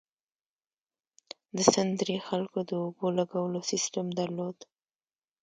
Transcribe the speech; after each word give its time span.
د 1.55 1.57
سند 1.73 1.93
درې 2.01 2.17
خلکو 2.27 2.59
د 2.69 2.71
اوبو 2.83 3.07
لګولو 3.17 3.59
سیستم 3.71 4.05
درلود. 4.19 4.57